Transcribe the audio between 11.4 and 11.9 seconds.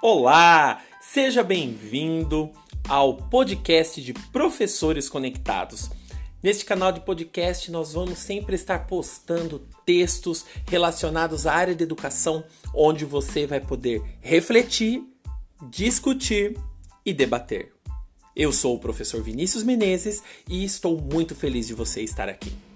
à área de